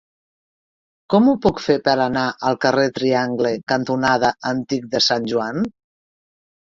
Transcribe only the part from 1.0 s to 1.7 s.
Com ho puc